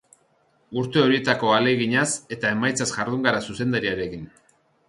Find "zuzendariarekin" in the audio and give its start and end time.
3.49-4.29